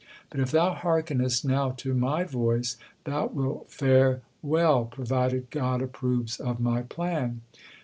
But 0.31 0.39
if 0.39 0.49
thou 0.49 0.73
hearkenest 0.73 1.45
now 1.45 1.69
to 1.73 1.93
my 1.93 2.23
voice, 2.23 2.75
thou 3.03 3.27
wilt 3.27 3.69
fare 3.69 4.21
well, 4.41 4.85
provided 4.85 5.51
God 5.51 5.79
approves 5.83 6.39
of 6.39 6.59
my 6.59 6.81
plan. 6.81 7.41